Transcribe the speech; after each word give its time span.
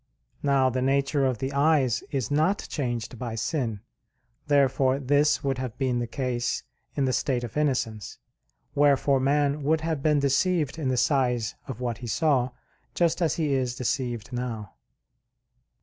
Now, 0.41 0.71
the 0.71 0.81
nature 0.81 1.27
of 1.27 1.37
the 1.37 1.53
eyes 1.53 2.03
is 2.09 2.31
not 2.31 2.65
changed 2.71 3.19
by 3.19 3.35
sin. 3.35 3.81
Therefore 4.47 4.97
this 4.97 5.43
would 5.43 5.59
have 5.59 5.77
been 5.77 5.99
the 5.99 6.07
case 6.07 6.63
in 6.95 7.05
the 7.05 7.13
state 7.13 7.43
of 7.43 7.55
innocence. 7.55 8.17
Wherefore 8.73 9.19
man 9.19 9.61
would 9.61 9.81
have 9.81 10.01
been 10.01 10.17
deceived 10.19 10.79
in 10.79 10.87
the 10.87 10.97
size 10.97 11.53
of 11.67 11.81
what 11.81 11.99
he 11.99 12.07
saw, 12.07 12.49
just 12.95 13.21
as 13.21 13.35
he 13.35 13.53
is 13.53 13.75
deceived 13.75 14.33
now. 14.33 14.73